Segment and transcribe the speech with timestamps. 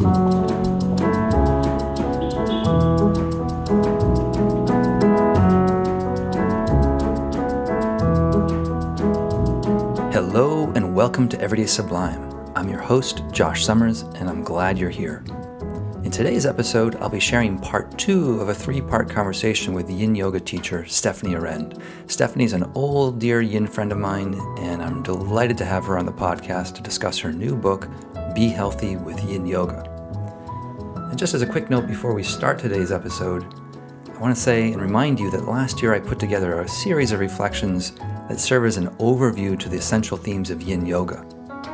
[0.00, 0.08] Hello,
[10.74, 12.32] and welcome to Everyday Sublime.
[12.56, 15.22] I'm your host, Josh Summers, and I'm glad you're here.
[16.02, 20.14] In today's episode, I'll be sharing part two of a three part conversation with yin
[20.14, 21.78] yoga teacher Stefanie Arend.
[22.06, 26.06] Stefanie's an old, dear yin friend of mine, and I'm delighted to have her on
[26.06, 27.86] the podcast to discuss her new book,
[28.34, 29.89] Be Healthy with Yin Yoga.
[31.20, 33.44] Just as a quick note before we start today's episode,
[34.08, 37.12] I want to say and remind you that last year I put together a series
[37.12, 37.92] of reflections
[38.30, 41.26] that serve as an overview to the essential themes of yin yoga.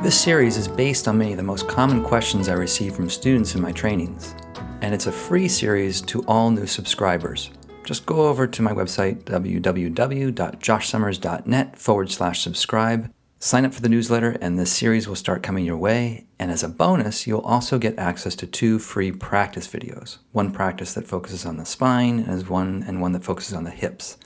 [0.03, 3.55] This series is based on many of the most common questions I receive from students
[3.55, 4.35] in my trainings,
[4.81, 7.49] and it's a free series to all new subscribers.
[7.85, 14.37] Just go over to my website, www.joshsummers.net forward slash subscribe, sign up for the newsletter,
[14.41, 16.25] and this series will start coming your way.
[16.39, 20.93] And as a bonus, you'll also get access to two free practice videos one practice
[20.93, 24.17] that focuses on the spine, and one, and one that focuses on the hips.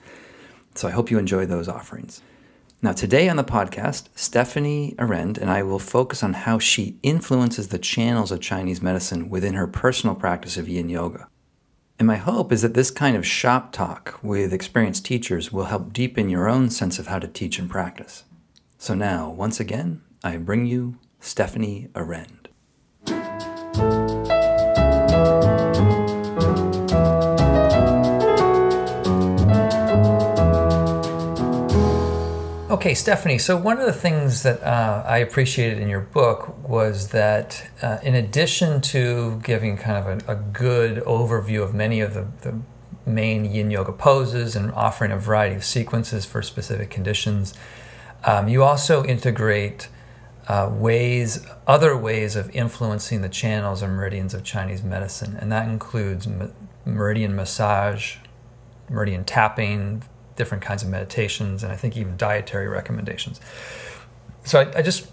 [0.76, 2.22] So I hope you enjoy those offerings.
[2.84, 7.68] Now, today on the podcast, Stefanie Arend and I will focus on how she influences
[7.68, 11.28] the channels of Chinese medicine within her personal practice of yin yoga.
[12.00, 15.94] And my hope is that this kind of shop talk with experienced teachers will help
[15.94, 18.24] deepen your own sense of how to teach and practice.
[18.82, 22.50] So now, once again, I bring you Stefanie Arend.
[32.72, 33.40] Okay, Stefanie.
[33.40, 38.00] So one of the things that uh, I appreciated in your book was that, uh,
[38.02, 42.60] in addition to giving kind of a, a good overview of many of the, the,
[43.04, 47.54] main Yin Yoga poses and offering a variety of sequences for specific conditions,
[48.24, 49.88] um, you also integrate
[50.48, 55.68] uh, ways, other ways of influencing the channels or meridians of Chinese medicine, and that
[55.68, 56.28] includes
[56.86, 58.18] meridian massage,
[58.90, 60.04] meridian tapping,
[60.36, 63.40] different kinds of meditations, and I think even dietary recommendations.
[64.44, 65.08] So I, I just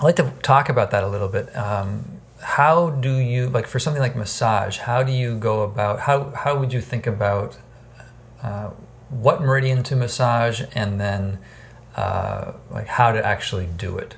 [0.00, 1.54] I like to talk about that a little bit.
[1.56, 4.78] Um, how do you like for something like massage?
[4.78, 7.56] How do you go about how how would you think about
[8.42, 8.70] uh,
[9.08, 11.38] what meridian to massage, and then
[11.96, 14.16] uh, like how to actually do it?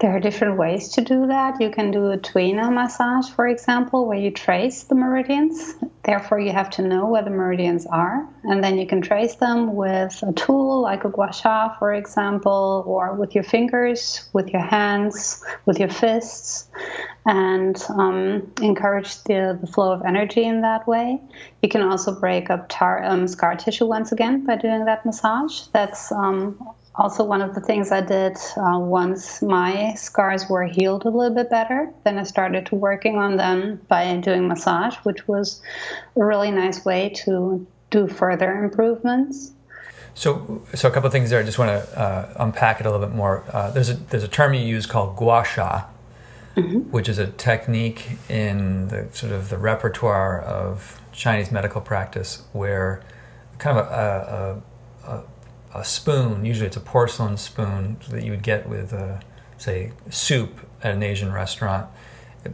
[0.00, 1.60] There are different ways to do that.
[1.60, 5.76] You can do a tuina massage, for example, where you trace the meridians.
[6.04, 8.26] Therefore, you have to know where the meridians are.
[8.42, 12.84] And then you can trace them with a tool like a gua sha, for example,
[12.86, 16.68] or with your fingers, with your hands, with your fists,
[17.26, 21.18] and um, encourage the, the, flow of energy in that way.
[21.62, 25.62] You can also break up tar- um, scar tissue once again by doing that massage.
[25.72, 26.58] That's um,
[26.96, 31.34] also one of the things I did uh, once my scars were healed a little
[31.34, 35.62] bit better, then I started working on them by doing massage, which was
[36.16, 39.52] a really nice way to do further improvements.
[40.14, 41.40] So, so a couple of things there.
[41.40, 43.44] I just want to uh, unpack it a little bit more.
[43.52, 45.86] Uh, there's a there's a term you use called gua sha,
[46.56, 46.78] mm-hmm.
[46.90, 53.02] which is a technique in the sort of the repertoire of Chinese medical practice where
[53.58, 54.62] kind of a,
[55.06, 55.24] a, a
[55.74, 59.18] a spoon, usually it's a porcelain spoon that you would get with, uh,
[59.58, 61.88] say, soup at an Asian restaurant.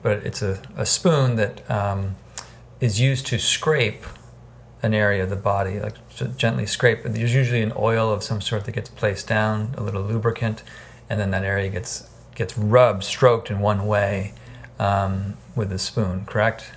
[0.03, 2.17] But it's a, a spoon that um,
[2.81, 4.05] is used to scrape
[4.83, 5.97] an area of the body, like
[6.39, 7.03] gently scrape.
[7.03, 10.63] There's usually an oil of some sort that gets placed down, a little lubricant,
[11.11, 12.09] and then that area gets
[12.41, 14.33] gets rubbed, stroked in one way
[14.79, 16.25] um, with a spoon.
[16.25, 16.73] Correct?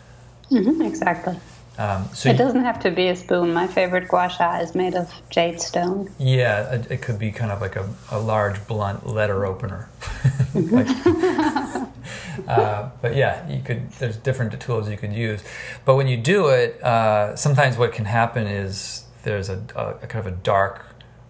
[0.52, 1.38] Mm-hmm, exactly.
[1.78, 3.54] Um, so it doesn't have to be a spoon.
[3.54, 6.12] My favorite gua sha is made of jade stone.
[6.20, 9.90] Yeah, it, it could be kind of like a, a large blunt letter opener.
[10.54, 10.90] like,
[12.48, 13.90] uh, but yeah, you could.
[13.94, 15.42] There's different tools you could use.
[15.86, 20.08] But when you do it, uh, sometimes what can happen is there's a, a, a
[20.08, 20.86] kind of a dark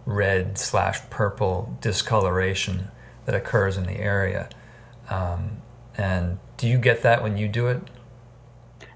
[0.07, 2.89] red slash purple discoloration
[3.25, 4.49] that occurs in the area.
[5.09, 5.61] Um,
[5.97, 7.81] and do you get that when you do it?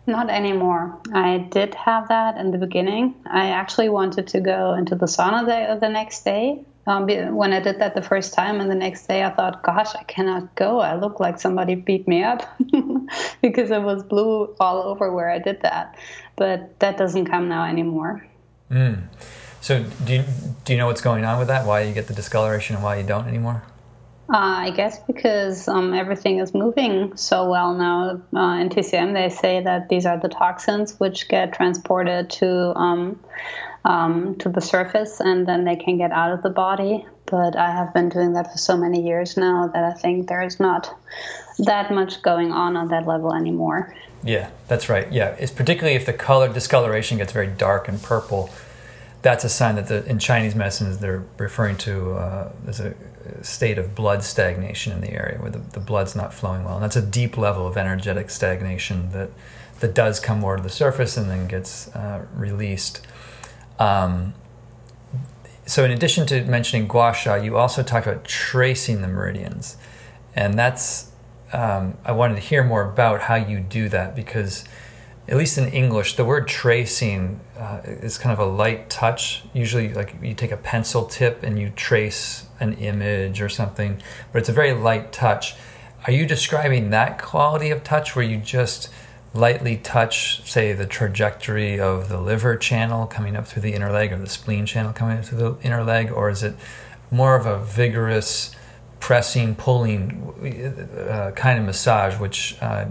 [0.05, 0.97] Not anymore.
[1.13, 3.13] I did have that in the beginning.
[3.29, 6.63] I actually wanted to go into the sauna the, the next day.
[6.85, 9.93] Um, when I did that the first time, and the next day I thought, gosh,
[9.93, 10.79] I cannot go.
[10.79, 12.43] I look like somebody beat me up
[13.41, 15.97] because it was blue all over where I did that.
[16.37, 18.25] But that doesn't come now anymore.
[18.71, 19.09] Mm.
[19.59, 20.23] So, do you,
[20.63, 21.65] do you know what's going on with that?
[21.65, 23.63] Why you get the discoloration and why you don't anymore?
[24.29, 28.21] Uh, I guess because um, everything is moving so well now.
[28.35, 33.19] Uh, in TCM, they say that these are the toxins which get transported to um,
[33.85, 37.05] um, to the surface, and then they can get out of the body.
[37.25, 40.41] but I have been doing that for so many years now that I think there
[40.41, 40.93] is not
[41.59, 43.95] that much going on on that level anymore.
[44.23, 45.11] Yeah, that's right.
[45.11, 48.49] Yeah, it's particularly if the color discoloration gets very dark and purple.
[49.27, 52.95] That's a sign that the, in Chinese medicine they're referring to uh, there's a
[53.43, 56.83] state of blood stagnation in the area where the, the blood's not flowing well, and
[56.83, 59.29] that's a deep level of energetic stagnation that
[59.81, 63.05] that does come more to the surface and then gets uh, released.
[63.79, 64.33] Um,
[65.65, 69.75] so, in addition to mentioning gua sha, you also talked about tracing the meridians,
[70.37, 71.11] and that's
[71.51, 74.63] um, I wanted to hear more about how you do that because,
[75.27, 79.43] at least in English, the word tracing uh, is kind of a light touch.
[79.53, 84.01] Usually, like you take a pencil tip and you trace an image or something,
[84.31, 85.55] but it's a very light touch.
[86.05, 88.89] Are you describing that quality of touch where you just
[89.33, 94.13] lightly touch, say, the trajectory of the liver channel coming up through the inner leg
[94.13, 96.55] or the spleen channel coming up through the inner leg, or is it
[97.11, 98.55] more of a vigorous
[98.99, 100.23] pressing, pulling
[101.09, 102.85] uh, kind of massage, which uh,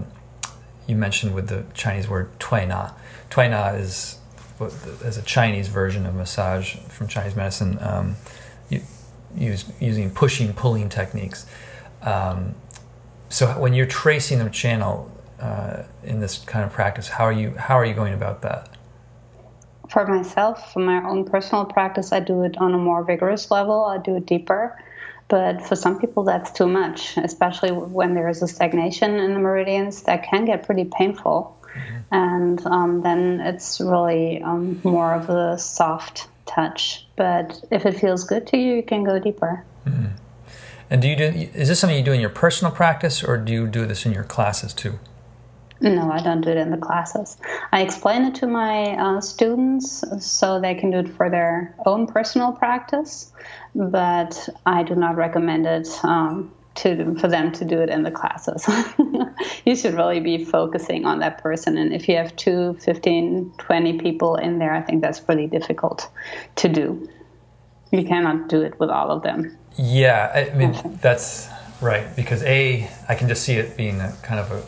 [0.87, 2.91] you mentioned with the Chinese word tui na.
[3.29, 4.19] Tui na is,
[5.03, 8.15] is a Chinese version of massage from Chinese medicine, um,
[9.35, 11.45] use, using pushing, pulling techniques.
[12.01, 12.55] Um,
[13.29, 17.51] so when you're tracing the channel uh, in this kind of practice, how are you
[17.51, 18.69] how are you going about that?
[19.89, 23.85] For myself, for my own personal practice, I do it on a more vigorous level.
[23.85, 24.77] I do it deeper.
[25.27, 29.39] But for some people, that's too much, especially when there is a stagnation in the
[29.39, 31.57] meridians that can get pretty painful.
[31.73, 31.97] Mm-hmm.
[32.11, 37.05] And um, then it's really um, more of a soft touch.
[37.17, 39.65] But if it feels good to you, you can go deeper.
[39.85, 40.05] Mm-hmm.
[40.89, 41.25] And do you do?
[41.25, 44.13] Is this something you do in your personal practice, or do you do this in
[44.13, 44.99] your classes too?
[45.79, 47.37] No, I don't do it in the classes.
[47.71, 52.07] I explain it to my uh, students so they can do it for their own
[52.07, 53.31] personal practice,
[53.75, 58.11] but I do not recommend it um, to for them to do it in the
[58.11, 58.67] classes.
[59.65, 63.99] you should really be focusing on that person, and if you have two, 15, 20
[63.99, 66.09] people in there, I think that's pretty difficult
[66.55, 67.07] to do.
[67.91, 69.57] You cannot do it with all of them.
[69.77, 71.49] Yeah, I mean that's
[71.81, 74.63] right because a I can just see it being a kind of a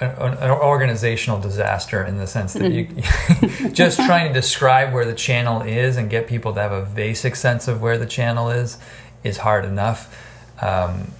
[0.00, 2.88] an, an organizational disaster in the sense that you
[3.72, 7.36] just trying to describe where the channel is and get people to have a basic
[7.36, 8.78] sense of where the channel is
[9.22, 10.16] is hard enough.
[10.62, 11.12] Um,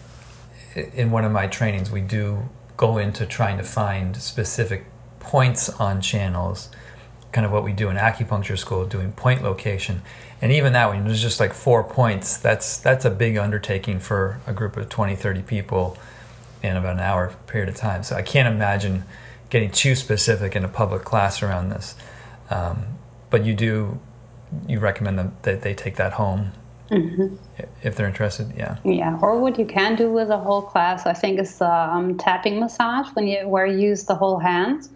[0.75, 4.87] in one of my trainings, we do go into trying to find specific
[5.19, 6.71] points on channels,
[7.32, 10.00] kind of what we do in acupuncture school, doing point location.
[10.41, 14.41] And even that, one, there's just like four points, that's that's a big undertaking for
[14.47, 15.99] a group of 20, 30 people
[16.62, 18.03] in about an hour period of time.
[18.03, 19.05] So I can't imagine
[19.49, 21.95] getting too specific in a public class around this.
[22.51, 22.85] Um,
[23.31, 23.99] but you do,
[24.69, 26.53] you recommend them that they take that home
[26.91, 27.37] mm-hmm.
[27.83, 28.53] if they're interested.
[28.57, 28.77] Yeah.
[28.85, 29.19] Yeah.
[29.21, 33.09] Or what you can do with a whole class, I think, is um, tapping massage
[33.15, 34.89] when you where you use the whole hand.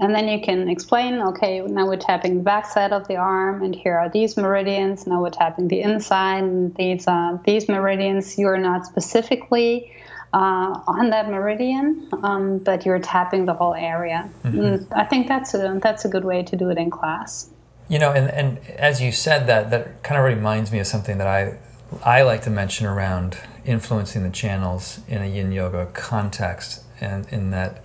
[0.00, 3.62] And then you can explain, okay, now we're tapping the back side of the arm,
[3.62, 5.06] and here are these meridians.
[5.06, 8.38] Now we're tapping the inside, and these are these meridians.
[8.38, 9.92] You're not specifically
[10.32, 14.30] uh, on that meridian, um, but you're tapping the whole area.
[14.44, 14.58] Mm-hmm.
[14.58, 17.50] Mm, I think that's a that's a good way to do it in class.
[17.88, 21.18] You know, and, and as you said that, that kind of reminds me of something
[21.18, 21.58] that I
[22.04, 27.50] I like to mention around influencing the channels in a Yin Yoga context, and in
[27.50, 27.82] that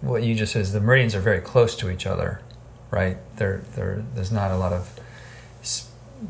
[0.00, 2.40] what you just said is the meridians are very close to each other,
[2.90, 3.18] right?
[3.36, 4.98] There, there, there's not a lot of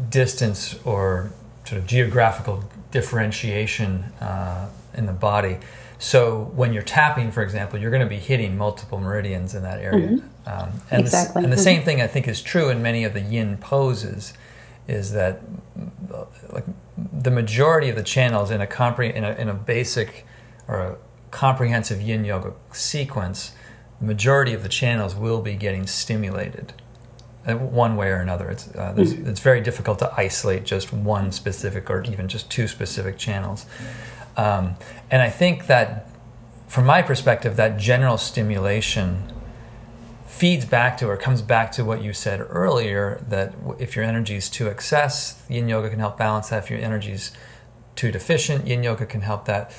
[0.09, 1.33] distance or
[1.65, 5.59] sort of geographical differentiation uh, in the body.
[5.99, 9.81] So when you're tapping, for example, you're going to be hitting multiple meridians in that
[9.81, 10.09] area.
[10.09, 10.49] Mm-hmm.
[10.49, 11.43] Um, and, exactly.
[11.43, 11.63] the, and the mm-hmm.
[11.63, 14.33] same thing I think is true in many of the yin poses,
[14.89, 15.41] is that
[16.51, 16.65] like
[17.13, 20.27] the majority of the channels in a, compre- in a, in a basic
[20.67, 20.97] or a
[21.31, 23.53] comprehensive yin yoga sequence,
[24.01, 26.73] the majority of the channels will be getting stimulated
[27.47, 28.49] uh, one way or another.
[28.49, 29.29] It's, uh, mm-hmm.
[29.29, 33.67] it's very difficult to isolate just one specific or even just two specific channels.
[34.37, 34.77] Um,
[35.11, 36.09] and I think that,
[36.69, 39.33] from my perspective, that general stimulation
[40.27, 44.37] feeds back to or comes back to what you said earlier that if your energy
[44.37, 46.65] is too excess, yin yoga can help balance that.
[46.65, 47.33] If your energy is
[47.95, 49.75] too deficient, yin yoga can help that.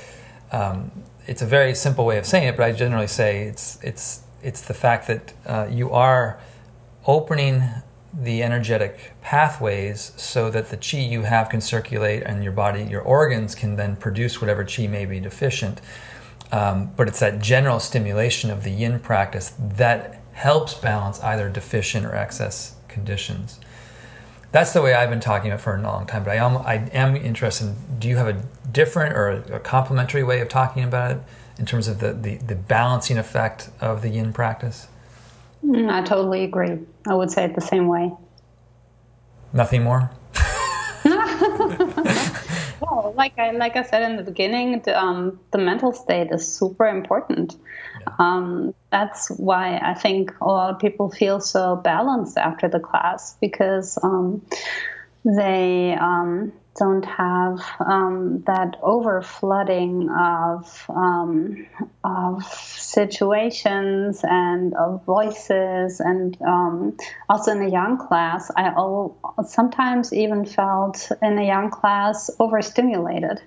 [0.51, 0.91] Um,
[1.25, 4.61] it's a very simple way of saying it, but I generally say it's it's it's
[4.61, 6.39] the fact that uh, you are
[7.07, 7.63] opening
[8.13, 13.01] the energetic pathways so that the chi you have can circulate and your body, your
[13.01, 15.81] organs can then produce whatever chi may be deficient.
[16.51, 22.05] Um, but it's that general stimulation of the yin practice that helps balance either deficient
[22.05, 23.59] or excess conditions.
[24.51, 26.23] that's the way I've been talking about for a long time.
[26.23, 27.67] But I am I am interested.
[27.67, 31.17] In, do you have a different or a, a complementary way of talking about it
[31.57, 34.87] in terms of the, the, the balancing effect of the yin practice?
[35.63, 36.79] Mm, I totally agree.
[37.07, 38.11] I would say it the same way.
[39.53, 40.09] Nothing more.
[42.81, 46.47] well, like I like I said in the beginning, the, um, the mental state is
[46.47, 47.55] super important.
[47.99, 48.13] Yeah.
[48.19, 53.35] Um, that's why I think a lot of people feel so balanced after the class
[53.41, 54.41] because um,
[55.25, 61.67] they um, don't have um, that over flooding of um,
[62.03, 66.97] of situations and of voices, and um,
[67.29, 73.41] also in a yang class, I all, sometimes even felt in a yang class overstimulated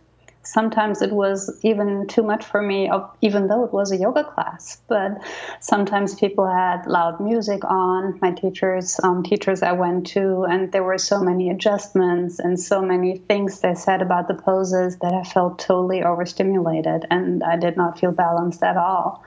[0.45, 4.81] sometimes it was even too much for me, even though it was a yoga class.
[4.89, 5.23] But
[5.61, 8.19] sometimes people had loud music on.
[8.21, 12.83] My teachers, um, teachers I went to, and there were so many adjustments and so
[12.83, 17.77] many things they said about the poses that I felt totally overstimulated, and I did
[17.77, 19.25] not feel balanced at all.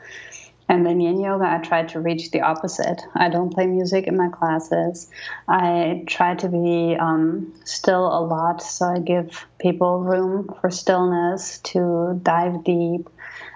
[0.70, 3.02] And in yin yoga, I try to reach the opposite.
[3.16, 5.10] I don't play music in my classes.
[5.48, 11.60] I try to be um, still a lot, so I give people room for stillness
[11.60, 13.10] to dive deep.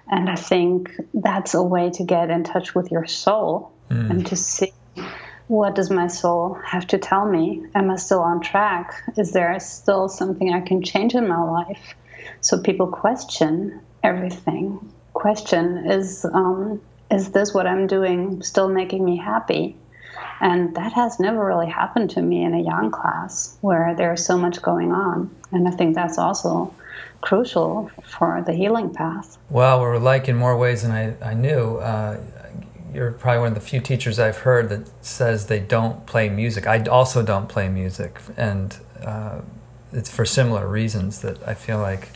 [0.09, 4.09] And I think that's a way to get in touch with your soul mm.
[4.09, 4.71] and to see
[5.47, 7.65] what does my soul have to tell me?
[7.75, 8.93] Am I still on track?
[9.17, 11.93] Is there still something I can change in my life?
[12.39, 14.93] So people question everything.
[15.11, 16.79] Question is um,
[17.11, 19.75] is this what I'm doing still making me happy?
[20.39, 24.37] And that has never really happened to me in a yang class where there's so
[24.37, 25.29] much going on.
[25.51, 26.73] And I think that's also
[27.21, 29.37] crucial for the healing path.
[29.49, 31.77] Well, we're alike in more ways than I, I knew.
[31.77, 32.19] Uh,
[32.93, 36.65] you're probably one of the few teachers I've heard that says they don't play music.
[36.65, 38.19] I also don't play music.
[38.35, 38.75] And
[39.05, 39.41] uh,
[39.93, 42.09] it's for similar reasons that I feel like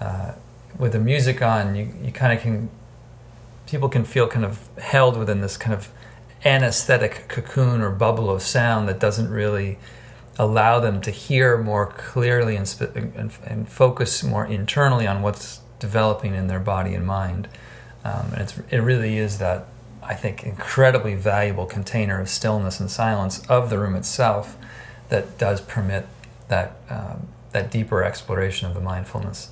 [0.00, 0.32] uh,
[0.78, 2.70] with the music on, you, you kind of can
[3.66, 5.88] people can feel kind of held within this kind of
[6.44, 9.78] anesthetic cocoon or bubble of sound that doesn't really
[10.38, 16.34] allow them to hear more clearly and, and, and focus more internally on what's developing
[16.34, 17.48] in their body and mind.
[18.04, 19.66] Um, and it really is that,
[20.02, 24.56] I think, incredibly valuable container of stillness and silence of the room itself
[25.08, 26.06] that does permit
[26.48, 29.50] that, um, that deeper exploration of the mindfulness.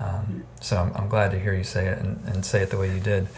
[0.00, 2.78] Um, so I'm, I'm, glad to hear you say it and, and say it the
[2.78, 3.28] way you did.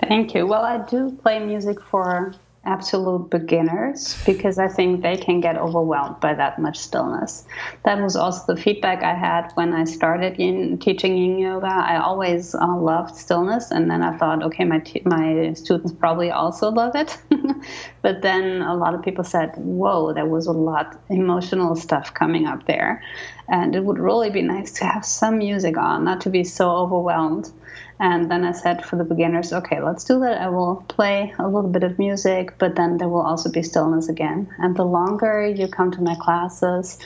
[0.00, 0.46] Thank you.
[0.46, 2.34] Well, I do play music for
[2.64, 7.46] absolute beginners because I think they can get overwhelmed by that much stillness.
[7.84, 11.66] That was also the feedback I had when I started in teaching yin yoga.
[11.66, 16.30] I always uh, loved stillness, and then I thought, okay, my t- my students probably
[16.30, 17.16] also love it.
[18.02, 22.46] but then a lot of people said, "Whoa, there was a lot emotional stuff coming
[22.46, 23.02] up there,"
[23.48, 26.70] and it would really be nice to have some music on, not to be so
[26.70, 27.50] overwhelmed.
[28.00, 30.40] And then I said for the beginners, okay, let's do that.
[30.40, 34.08] I will play a little bit of music, but then there will also be stillness
[34.08, 34.48] again.
[34.58, 36.98] And the longer you come to my classes,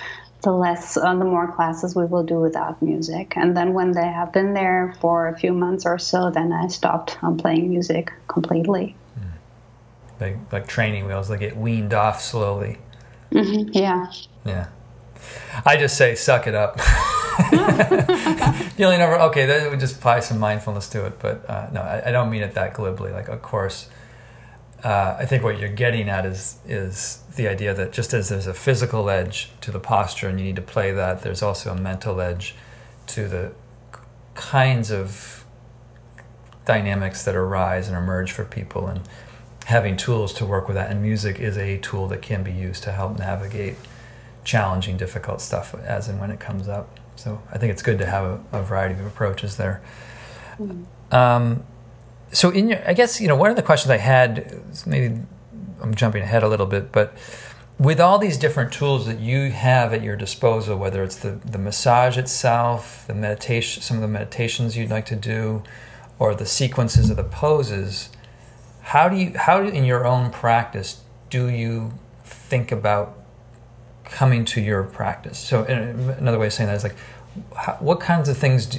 [0.42, 3.34] the less, uh, the more classes we will do without music.
[3.36, 6.66] And then when they have been there for a few months or so, then I
[6.66, 8.96] stopped um, playing music completely.
[10.22, 12.78] Like, like training wheels, they get weaned off slowly.
[13.32, 13.70] Mm-hmm.
[13.72, 14.10] Yeah.
[14.44, 14.68] Yeah.
[15.64, 16.80] I just say, suck it up.
[18.76, 21.18] Feeling over, okay, that would just apply some mindfulness to it.
[21.18, 23.10] But uh, no, I, I, don't mean it that glibly.
[23.10, 23.88] Like, of course,
[24.84, 28.46] uh, I think what you're getting at is is the idea that just as there's
[28.46, 31.76] a physical edge to the posture, and you need to play that, there's also a
[31.76, 32.54] mental edge
[33.08, 33.52] to the
[34.34, 35.44] kinds of
[36.64, 39.00] dynamics that arise and emerge for people, and
[39.72, 40.90] having tools to work with that.
[40.90, 43.76] And music is a tool that can be used to help navigate
[44.44, 47.00] challenging, difficult stuff as and when it comes up.
[47.16, 49.82] So I think it's good to have a, a variety of approaches there.
[50.58, 51.14] Mm-hmm.
[51.14, 51.64] Um,
[52.32, 55.20] so in your, I guess you know one of the questions I had, maybe
[55.80, 57.14] I'm jumping ahead a little bit, but
[57.78, 61.58] with all these different tools that you have at your disposal, whether it's the, the
[61.58, 65.62] massage itself, the meditation, some of the meditations you'd like to do,
[66.18, 68.10] or the sequences of the poses,
[68.82, 71.92] how do you, how in your own practice do you
[72.24, 73.22] think about
[74.04, 75.38] coming to your practice.
[75.38, 76.96] So another way of saying that is like,
[77.56, 78.78] how, what kinds of things do,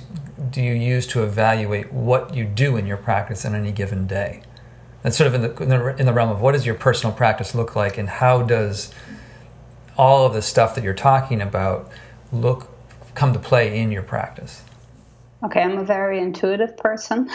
[0.51, 4.43] do, you use to evaluate what you do in your practice on any given day?
[5.01, 7.55] That's sort of in in the, in the realm of what does your personal practice
[7.55, 8.93] look like, and how does
[9.98, 11.91] all of the stuff that you're talking about
[12.31, 12.69] look
[13.15, 14.63] come to play in your practice?
[15.43, 17.29] Okay, I'm a very intuitive person.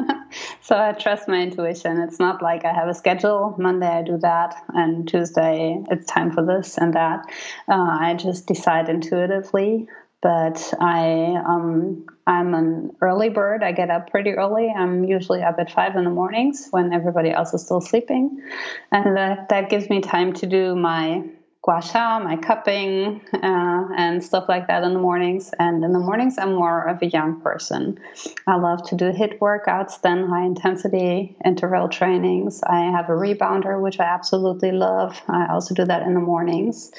[0.60, 2.00] so I trust my intuition.
[2.00, 3.54] It's not like I have a schedule.
[3.58, 7.20] Monday I do that, and Tuesday it's time for this and that.
[7.68, 9.86] Uh, I just decide intuitively.
[10.20, 13.62] But I, um, I'm an early bird.
[13.62, 14.72] I get up pretty early.
[14.74, 18.42] I'm usually up at five in the mornings when everybody else is still sleeping,
[18.90, 21.24] and that, that gives me time to do my
[21.64, 25.50] gua sha, my cupping, uh, and stuff like that in the mornings.
[25.58, 27.98] And in the mornings, I'm more of a yang person.
[28.46, 32.62] I love to do HIIT workouts, then high intensity interval trainings.
[32.62, 35.18] I have a rebounder, which I absolutely love.
[35.26, 36.92] I also do that in the mornings.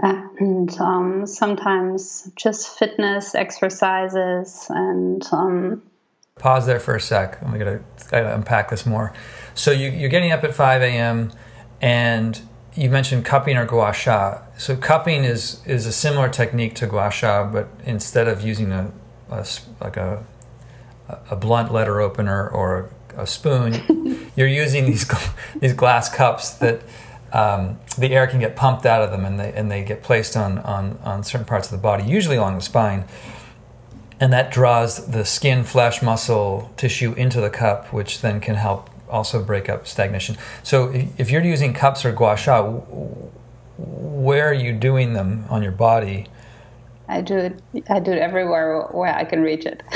[0.00, 5.22] And um, sometimes just fitness exercises and.
[5.30, 5.82] Um,
[6.38, 7.40] Pause there for a sec.
[7.40, 9.14] I'm going to unpack this more.
[9.54, 11.32] So you, you're getting up at 5 a.m.
[11.80, 12.38] and
[12.76, 14.38] you mentioned cupping or gua sha.
[14.58, 18.92] So cupping is is a similar technique to gua sha, but instead of using a,
[19.30, 19.46] a
[19.80, 20.24] like a
[21.30, 25.10] a blunt letter opener or a spoon, you're using these
[25.56, 26.82] these glass cups that
[27.32, 30.36] um, the air can get pumped out of them, and they and they get placed
[30.36, 33.04] on on on certain parts of the body, usually along the spine.
[34.18, 38.88] And that draws the skin, flesh, muscle, tissue into the cup, which then can help
[39.10, 40.36] also break up stagnation.
[40.62, 42.62] So if you're using cups or gua sha,
[43.78, 46.28] where are you doing them on your body?
[47.08, 47.62] I do it.
[47.88, 49.82] I do it everywhere where I can reach it.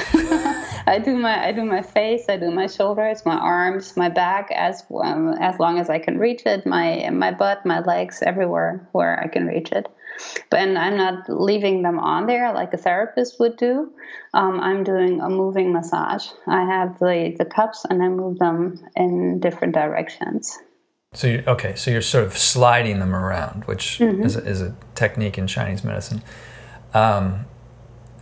[0.87, 2.27] I do my I do my face.
[2.29, 6.19] I do my shoulders, my arms, my back, as um, as long as I can
[6.19, 6.67] reach it.
[6.67, 9.89] My my butt, my legs, everywhere where I can reach it
[10.51, 13.93] but I'm not leaving them on there like a therapist would do.
[14.35, 16.29] Um, I'm doing a moving massage.
[16.47, 20.59] I have the, the cups and I move them in different directions.
[21.13, 24.23] So you okay, so you're sort of sliding them around, which mm-hmm.
[24.23, 26.23] is, a, is, a, technique in Chinese medicine.
[26.95, 27.47] Um,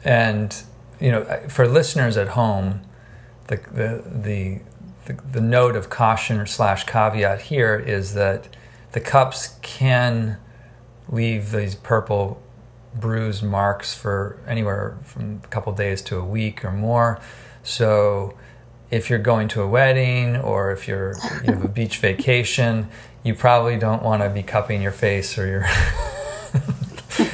[0.04, 0.62] and
[0.98, 2.80] you know, for listeners at home,
[3.48, 4.60] the the the
[5.04, 8.48] the, the note of caution slash caveat here is that
[8.92, 10.38] the cups can
[11.08, 12.42] leave these purple
[12.94, 17.20] bruised marks for anywhere from a couple days to a week or more.
[17.62, 18.36] So
[18.90, 22.88] if you're going to a wedding or if you're you have a beach vacation,
[23.22, 25.66] you probably don't want to be cupping your face or your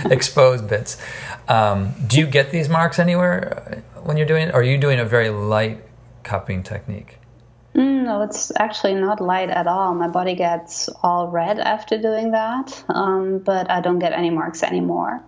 [0.13, 1.01] exposed bits.
[1.47, 4.55] Um, do you get these marks anywhere when you're doing it?
[4.55, 5.85] Or are you doing a very light
[6.23, 7.19] cupping technique?
[8.05, 9.95] No, it's actually not light at all.
[9.95, 14.63] My body gets all red after doing that, um, but I don't get any marks
[14.63, 15.23] anymore.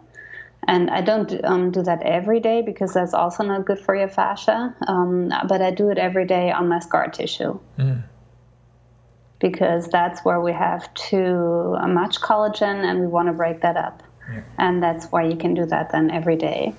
[0.69, 4.09] And I don't um, do that every day because that's also not good for your
[4.09, 4.75] fascia.
[4.87, 7.59] Um, but I do it every day on my scar tissue.
[7.79, 8.03] Mm.
[9.39, 14.03] Because that's where we have too much collagen and we want to break that up.
[14.31, 14.43] Yeah.
[14.59, 16.75] And that's why you can do that then every day.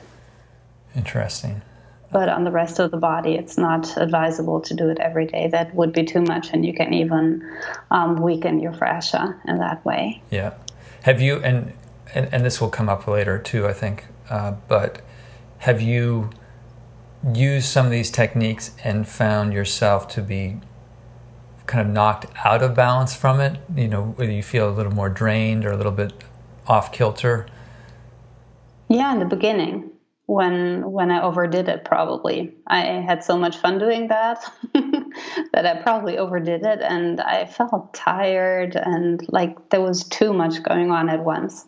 [0.96, 1.62] Interesting
[2.12, 5.48] but on the rest of the body, it's not advisable to do it every day.
[5.48, 7.46] That would be too much, and you can even
[7.92, 10.22] um, weaken your fascia in that way.
[10.30, 10.54] Yeah.
[11.04, 11.74] Have you and
[12.14, 14.06] and, and this will come up later too, I think.
[14.30, 15.02] Uh, but
[15.60, 16.30] have you
[17.34, 20.62] used some of these techniques and found yourself to be
[21.66, 23.60] kind of knocked out of balance from it?
[23.76, 26.14] You know, whether you feel a little more drained or a little bit
[26.68, 27.48] off kilter.
[28.88, 29.92] Yeah, in the beginning
[30.28, 32.54] when when I overdid it probably.
[32.68, 34.44] I had so much fun doing that
[35.54, 40.62] that I probably overdid it and I felt tired and like there was too much
[40.62, 41.66] going on at once.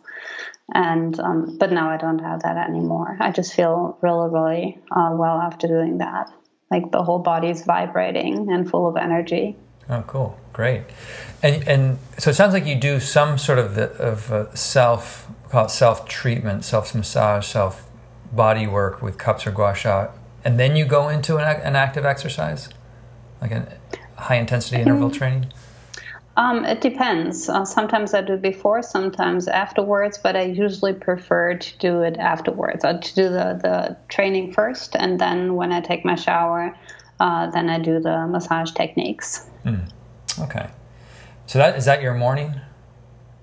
[0.72, 3.16] And um, but now I don't have that anymore.
[3.18, 6.30] I just feel really really uh, well after doing that.
[6.70, 9.56] Like the whole body is vibrating and full of energy.
[9.88, 10.82] Oh, cool, great.
[11.42, 15.26] And and so it sounds like you do some sort of the, of uh, self
[15.48, 17.89] call it self treatment, self massage, self
[18.32, 20.08] body work with cups or gua sha,
[20.44, 22.68] and then you go into an, an active exercise,
[23.40, 23.78] like a
[24.16, 25.18] high intensity interval mm-hmm.
[25.18, 25.52] training?
[26.36, 27.48] Um, it depends.
[27.48, 32.16] Uh, sometimes I do it before, sometimes afterwards, but I usually prefer to do it
[32.18, 32.84] afterwards.
[32.84, 36.74] Uh, to do the, the training first, and then when I take my shower,
[37.18, 39.46] uh, then I do the massage techniques.
[39.64, 39.90] Mm.
[40.38, 40.68] Okay.
[41.46, 42.54] So that is that your morning?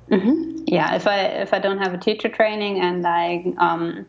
[0.10, 0.64] Mm-hmm.
[0.66, 0.96] Yeah.
[0.96, 4.08] If I if I don't have a teacher training and I um,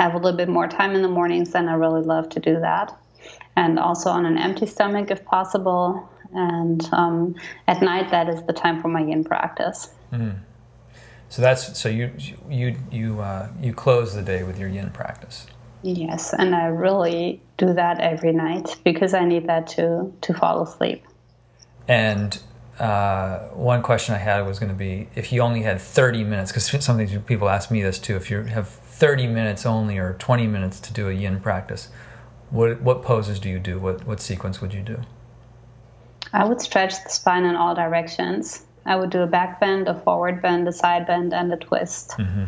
[0.00, 2.58] have a little bit more time in the mornings, then I really love to do
[2.60, 2.96] that.
[3.56, 6.08] And also on an empty stomach if possible.
[6.32, 7.34] And um,
[7.68, 9.90] at night, that is the time for my yin practice.
[10.12, 10.38] Mm.
[11.28, 12.10] So that's so you
[12.48, 15.46] you you uh, you close the day with your yin practice.
[15.82, 20.62] Yes, and I really do that every night because I need that to to fall
[20.62, 21.04] asleep.
[21.86, 22.40] And
[22.80, 26.50] uh, one question I had was going to be if you only had 30 minutes,
[26.50, 28.16] because some of these people ask me this too.
[28.16, 31.88] If you have 30 minutes only or 20 minutes to do a yin practice,
[32.50, 33.78] what what poses do you do?
[33.78, 35.00] What what sequence would you do?
[36.32, 38.64] I would stretch the spine in all directions.
[38.84, 42.10] I would do a back bend, a forward bend, a side bend, and a twist.
[42.10, 42.44] Mm-hmm.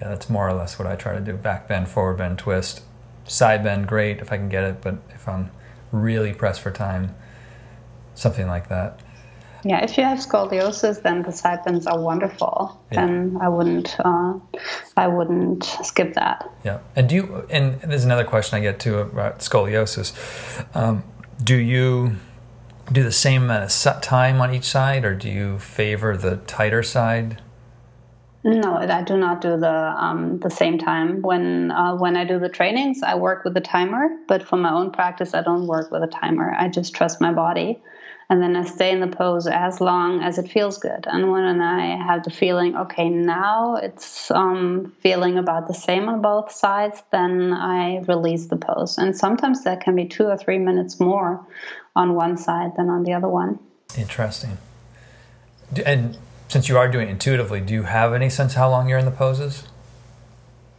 [0.00, 2.82] Yeah, that's more or less what I try to do back bend, forward bend, twist.
[3.26, 5.50] Side bend, great if I can get it, but if I'm
[5.92, 7.14] really pressed for time,
[8.14, 9.00] something like that.
[9.64, 13.04] Yeah, if you have scoliosis, then the side bends are wonderful, yeah.
[13.04, 14.34] and I wouldn't, uh,
[14.96, 16.50] I wouldn't skip that.
[16.64, 17.46] Yeah, and do you?
[17.48, 20.12] And there's another question I get to about scoliosis.
[20.76, 21.02] Um,
[21.42, 22.16] do you
[22.92, 26.82] do the same amount of time on each side, or do you favor the tighter
[26.82, 27.40] side?
[28.46, 31.22] No, I do not do the um, the same time.
[31.22, 34.10] When uh, when I do the trainings, I work with a timer.
[34.28, 36.54] But for my own practice, I don't work with a timer.
[36.54, 37.80] I just trust my body
[38.28, 41.06] and then I stay in the pose as long as it feels good.
[41.06, 46.22] And when I have the feeling, okay, now it's um, feeling about the same on
[46.22, 48.98] both sides, then I release the pose.
[48.98, 51.46] And sometimes that can be two or three minutes more
[51.94, 53.58] on one side than on the other one.
[53.96, 54.58] Interesting.
[55.84, 56.16] And
[56.48, 59.04] since you are doing it intuitively, do you have any sense how long you're in
[59.04, 59.64] the poses?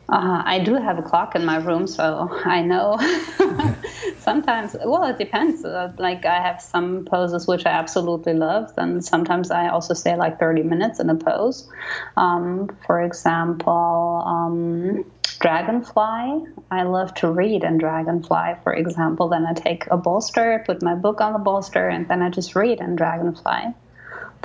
[0.07, 2.97] Uh, I do have a clock in my room, so I know.
[4.19, 5.63] sometimes, well, it depends.
[5.63, 10.15] Uh, like I have some poses which I absolutely love, and sometimes I also stay
[10.15, 11.69] like 30 minutes in a pose.
[12.17, 15.05] Um, for example, um,
[15.39, 16.45] Dragonfly.
[16.71, 19.29] I love to read in Dragonfly, for example.
[19.29, 22.55] Then I take a bolster, put my book on the bolster, and then I just
[22.55, 23.73] read in Dragonfly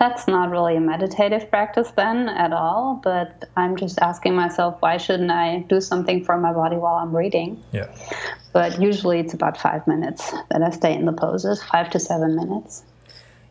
[0.00, 4.96] that's not really a meditative practice then at all but i'm just asking myself why
[4.96, 7.62] shouldn't i do something for my body while i'm reading?
[7.72, 7.94] Yeah.
[8.52, 12.34] But usually it's about five minutes that i stay in the poses five to seven
[12.34, 12.82] minutes.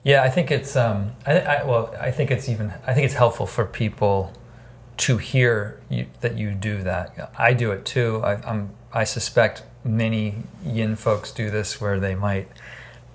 [0.04, 3.14] Yeah i think it's um I, I well i think it's even i think it's
[3.14, 4.34] helpful for people
[4.98, 7.32] to hear you, that you do that.
[7.38, 8.22] I do it too.
[8.24, 12.48] I, i'm i suspect many yin folks do this where they might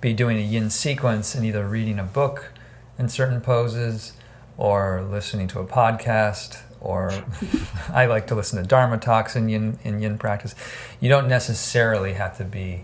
[0.01, 2.51] be doing a yin sequence and either reading a book
[2.97, 4.13] in certain poses
[4.57, 7.11] or listening to a podcast or
[7.93, 10.55] I like to listen to Dharma talks in yin, in yin practice.
[10.99, 12.83] You don't necessarily have to be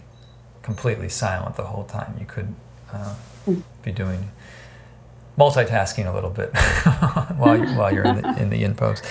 [0.61, 2.15] completely silent the whole time.
[2.19, 2.53] You could
[2.93, 3.15] uh,
[3.83, 4.31] be doing
[5.37, 6.55] multitasking a little bit
[7.37, 9.01] while, you, while you're in the, in the yin pose.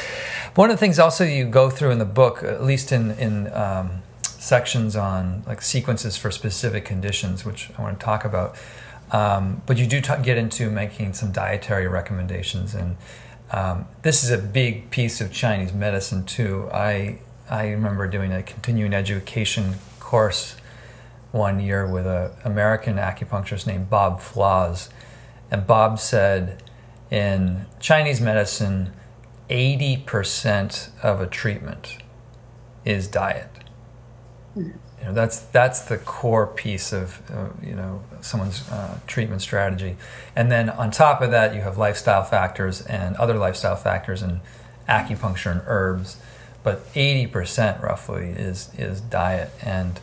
[0.54, 3.52] One of the things also you go through in the book, at least in, in
[3.52, 8.56] um, sections on like sequences for specific conditions, which I want to talk about,
[9.12, 12.96] um, but you do t- get into making some dietary recommendations, and
[13.50, 16.68] um, this is a big piece of Chinese medicine too.
[16.72, 17.18] I
[17.48, 20.56] I remember doing a continuing education course
[21.32, 24.88] one year with an American acupuncturist named Bob Flaws,
[25.50, 26.62] and Bob said
[27.10, 28.92] in Chinese medicine,
[29.48, 31.98] eighty percent of a treatment
[32.84, 33.50] is diet.
[34.56, 39.40] Mm-hmm you know that's that's the core piece of uh, you know someone's uh, treatment
[39.42, 39.96] strategy.
[40.36, 44.40] And then on top of that you have lifestyle factors and other lifestyle factors and
[44.88, 46.18] acupuncture and herbs.
[46.62, 49.50] But 80% roughly is is diet.
[49.62, 49.98] And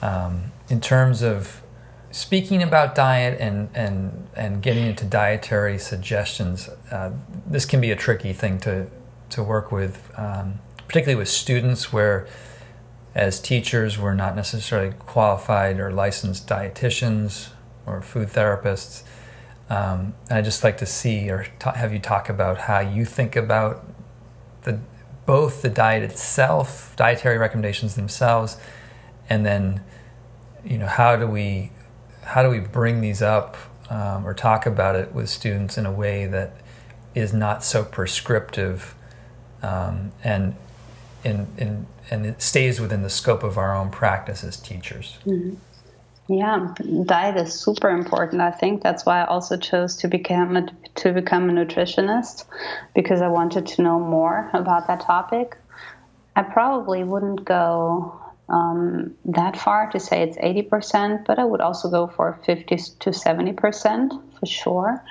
[0.00, 1.60] um, in terms of
[2.12, 7.10] speaking about diet and and and getting into dietary suggestions uh,
[7.46, 8.86] this can be a tricky thing to
[9.28, 12.26] to work with um, particularly with students where
[13.16, 17.48] as teachers, we're not necessarily qualified or licensed dietitians
[17.86, 19.04] or food therapists.
[19.70, 23.34] Um, and I just like to see or have you talk about how you think
[23.34, 23.86] about
[24.62, 24.78] the
[25.24, 28.58] both the diet itself, dietary recommendations themselves,
[29.30, 29.82] and then
[30.62, 31.72] you know how do we
[32.22, 33.56] how do we bring these up
[33.88, 36.54] um, or talk about it with students in a way that
[37.14, 38.94] is not so prescriptive
[39.62, 40.54] um, and
[41.26, 45.18] in in and it stays within the scope of our own practice as teachers.
[45.26, 45.54] Mm-hmm.
[46.28, 48.40] Yeah, diet is super important.
[48.40, 52.44] I think that's why I also chose to become a, to become a nutritionist
[52.94, 55.56] because I wanted to know more about that topic.
[56.34, 61.88] I probably wouldn't go um, that far to say it's 80%, but I would also
[61.90, 65.04] go for 50 to 70% for sure.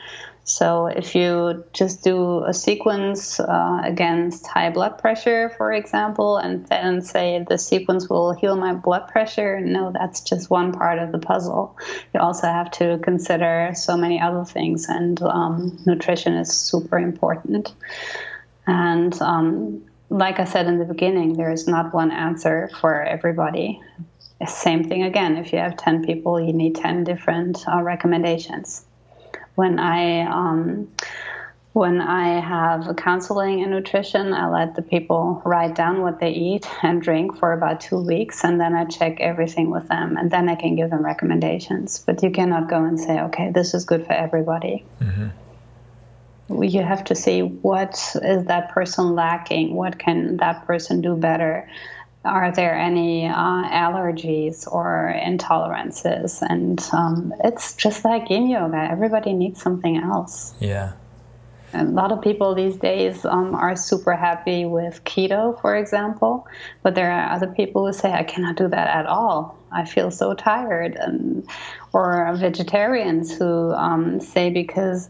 [0.48, 6.68] So if you just do a sequence uh, against high blood pressure, for example, and
[6.68, 11.12] then say the sequence will heal my blood pressure, no, that's just one part of
[11.12, 11.76] the puzzle.
[12.14, 17.74] You also have to consider so many other things, and um, nutrition is super important.
[18.68, 23.82] And um, like I said in the beginning, there is not one answer for everybody.
[24.46, 25.38] Same thing again.
[25.38, 28.86] If you have 10 people, you need 10 different uh, recommendations
[29.56, 30.90] when I um,
[31.76, 36.66] when I have counseling and nutrition, I let the people write down what they eat
[36.84, 40.48] and drink for about two weeks, and then I check everything with them, and then
[40.48, 42.00] I can give them recommendations.
[42.00, 44.86] But you cannot go and say, okay, this is good for everybody.
[45.02, 46.64] Mm-hmm.
[46.64, 51.70] You have to see what is that person lacking, what can that person do better.
[52.26, 56.42] Are there any uh, allergies or intolerances?
[56.42, 60.54] And um, it's just like in yoga, everybody needs something else.
[60.60, 60.94] Yeah
[61.76, 66.48] a lot of people these days um, are super happy with keto, for example,
[66.84, 69.58] but there are other people who say, I cannot do that at all.
[69.72, 70.96] I feel so tired.
[70.96, 71.48] And,
[71.94, 75.10] or vegetarians who um, say, because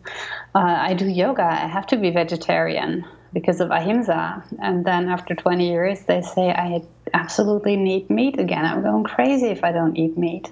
[0.54, 4.44] uh, I do yoga, I have to be vegetarian because of ahimsa.
[4.60, 6.82] And then after 20 years, they say, I
[7.14, 8.66] absolutely need meat again.
[8.66, 10.50] I'm going crazy if I don't eat meat.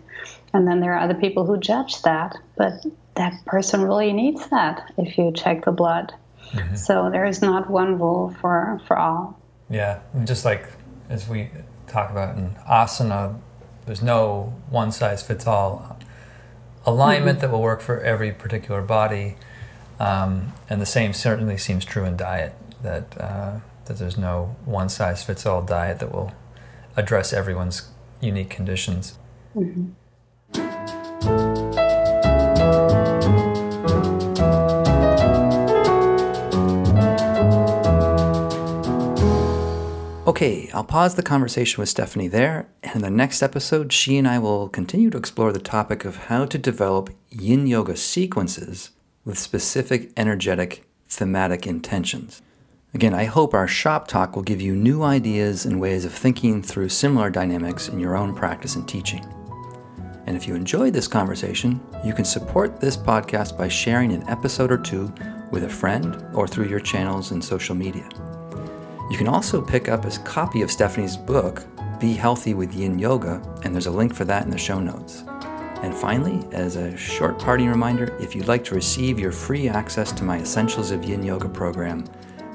[0.54, 2.74] And then there are other people who judge that, but
[3.16, 6.14] that person really needs that if you check the blood.
[6.52, 6.76] Mm-hmm.
[6.76, 9.40] So there is not one rule for, for all.
[9.70, 10.68] Yeah, just like
[11.10, 11.50] as we
[11.88, 13.40] talk about in asana,
[13.86, 15.98] there's no one size fits all
[16.86, 17.48] alignment mm-hmm.
[17.48, 19.38] that will work for every particular body.
[20.02, 24.90] Um, and the same certainly seems true in diet that uh, that there's no one
[24.90, 26.32] size fits all diet that will
[26.96, 27.90] address everyone's
[28.22, 29.18] unique conditions.
[29.56, 29.92] Mm-hmm.
[40.26, 44.28] Okay, I'll pause the conversation with Stefanie there, and in the next episode, she and
[44.28, 48.92] I will continue to explore the topic of how to develop yin yoga sequences
[49.26, 52.42] with specific energetic thematic intentions.
[52.96, 56.62] Again, I hope our shop talk will give you new ideas and ways of thinking
[56.62, 59.26] through similar dynamics in your own practice and teaching.
[60.28, 64.72] And if you enjoyed this conversation, you can support this podcast by sharing an episode
[64.72, 65.12] or two
[65.50, 68.08] with a friend or through your channels and social media.
[69.10, 71.66] You can also pick up a copy of Stefanie's book,
[72.00, 75.24] Be Healthy with Yin Yoga, and there's a link for that in the show notes.
[75.82, 80.12] And finally, as a short parting reminder, if you'd like to receive your free access
[80.12, 82.06] to my Essentials of Yin Yoga program,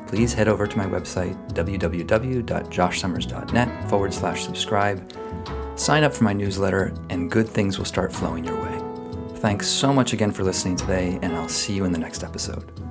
[0.08, 5.12] please head over to my website, www.joshsummers.net forward slash subscribe.
[5.76, 8.82] Sign up for my newsletter, and good things will start flowing your way.
[9.36, 12.87] Thanks so much again for listening today, and I'll see you in the next episode.